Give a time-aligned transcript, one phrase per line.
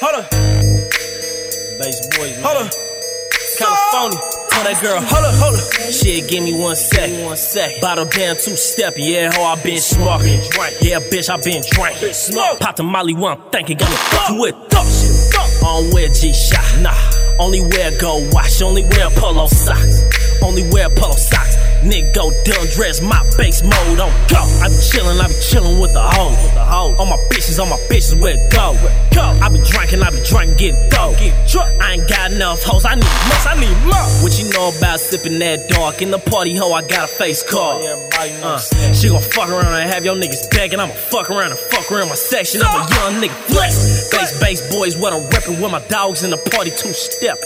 [0.00, 0.30] Hold up.
[0.30, 2.42] Base boys, man.
[2.42, 2.72] Hold up.
[3.58, 4.18] California.
[4.48, 5.92] Tell that girl, hold up, hold up.
[5.92, 7.10] Shit, give me one sec.
[7.22, 7.82] One sec.
[7.82, 8.94] Bottle down, two step.
[8.96, 10.40] Yeah, ho, I been smoking.
[10.80, 12.14] Yeah, bitch, I been drinking.
[12.14, 12.60] Smoke.
[12.60, 15.36] Pop the Molly one, thinking got me fucking with thoughts.
[15.62, 16.96] On wear G-Shock, nah.
[17.38, 20.00] Only wear gold watch, only wear polo socks.
[20.42, 21.56] Only wear polo socks.
[21.84, 24.40] Nigga go dumb dress, my base mode on go.
[24.64, 26.36] I be chillin', I be chillin' with the hoes.
[26.98, 28.72] All my bitches, all my bitches where it go.
[29.14, 29.39] go.
[32.40, 34.24] Enough hoes, I need more, I need more.
[34.24, 36.00] What you know about sippin' that dark?
[36.00, 37.84] In the party hoe, I got a face card.
[37.84, 38.58] Uh,
[38.94, 40.80] she gon' fuck around and have your niggas begging.
[40.80, 42.62] I'ma fuck around and fuck around my section.
[42.64, 44.08] I'm a young nigga flex.
[44.10, 47.36] Base, Baseboys, what I'm reppin' with my dogs in the party two step.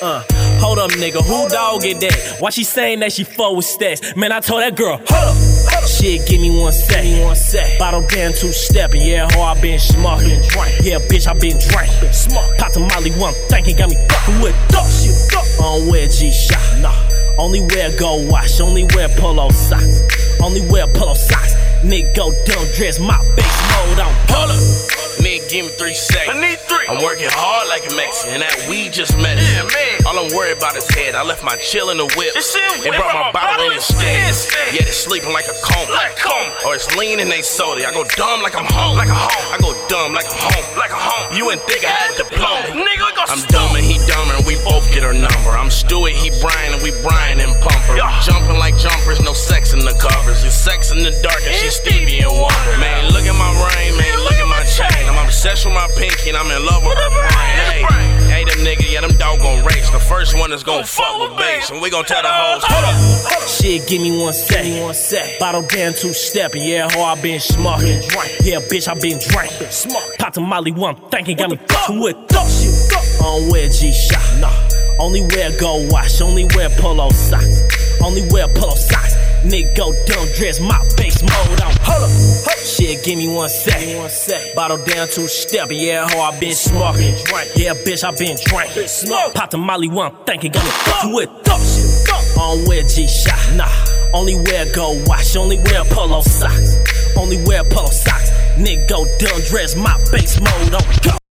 [0.00, 0.22] Uh,
[0.60, 2.36] hold up, nigga, who dog it that?
[2.38, 4.16] Why she saying that she fuck with Stackz?
[4.16, 5.57] Man, I told that girl, hold up.
[5.98, 7.02] Shit, give me one sec.
[7.24, 7.76] One sec.
[7.76, 9.02] Bottle down, two stepping.
[9.02, 10.42] Yeah, ho, I been smoking.
[10.80, 12.12] Yeah, bitch, I been drinking.
[12.12, 12.56] Smoke.
[12.56, 15.26] Pop the Molly one, thinking got me fucking with thoughts.
[15.58, 16.78] On wear G-Shock.
[16.78, 16.94] Nah.
[17.36, 18.60] Only wear gold watch.
[18.60, 20.02] Only wear polo socks.
[20.40, 21.54] Only wear polo socks.
[21.82, 24.14] Nigga go dumb dress, my base mode on.
[24.30, 24.98] Hold up.
[25.18, 26.36] Nigga, give me three seconds.
[26.36, 26.86] I need three.
[26.86, 28.38] I'm working hard like a Mexican.
[28.38, 29.38] That weed just met.
[29.38, 30.06] Yeah, man.
[30.06, 31.16] All I'm worried about is head.
[31.16, 32.34] I left my chill in the whip.
[32.34, 34.57] Just chill, and brought my my bottle in bottle instead.
[34.68, 35.90] Yeah, it's sleeping like a coma.
[35.92, 36.52] Like a coma.
[36.66, 37.86] Or it's lean and they soda.
[37.88, 38.96] I go dumb like I'm home.
[38.96, 39.46] Like a home.
[39.54, 40.66] I go dumb like I'm home.
[40.76, 41.36] Like a home.
[41.36, 42.76] You ain't think I had a diploma.
[42.76, 45.50] Nigga, we gon' I'm dumb and he dumber, and we both get our number.
[45.56, 47.94] I'm Stewart, he Brian, and we Brian and Pumper.
[47.94, 48.20] We Yeah.
[48.20, 50.44] jumping like jumpers, no sex in the covers.
[50.44, 52.76] It's sex in the dark, and she's Stevie and Wonder.
[52.78, 55.08] Man, look at my ring, man, look at my chain.
[55.08, 57.56] I'm obsessed with my pinky, and I'm in love with her brain.
[57.72, 57.80] Hey,
[58.28, 59.88] hey, them niggas, yeah, them dog gon' race.
[59.90, 62.84] The first one is gon' fuck with bass, and we gon' tell the hoes, hold
[62.84, 63.47] up.
[63.60, 64.82] Shit, give me one sec.
[64.82, 65.38] One sec.
[65.40, 66.62] Bottle down, two stepping.
[66.62, 68.02] Yeah, ho, I been smoking.
[68.42, 69.70] Yeah, bitch, I been drinking.
[69.70, 70.16] Smoke.
[70.18, 73.18] Pop the Molly one, thinking got me fucking with thoughts.
[73.20, 74.40] On wear G-Shock.
[74.40, 74.52] Nah.
[75.00, 76.20] Only wear gold watch.
[76.20, 78.00] Only wear polo socks.
[78.00, 79.14] Only wear polo socks.
[79.42, 81.72] Nigga go dumb dress, my base mode on.
[81.82, 82.58] Hold up.
[82.58, 83.98] Shit, give me one sec.
[83.98, 84.54] One sec.
[84.54, 85.80] Bottle down, two stepping.
[85.80, 87.14] Yeah, ho, I been smoking.
[87.56, 89.32] Yeah, bitch, I been drinking.
[89.34, 91.78] Pop the Molly one, thinking got me fucking with thoughts.
[91.82, 91.87] On
[94.18, 95.36] Only wear gold watch.
[95.36, 96.76] Only wear polo socks.
[97.16, 98.30] Only wear polo socks.
[98.58, 100.82] Nigga go dumb dress, my base mode on.
[101.04, 101.27] Go.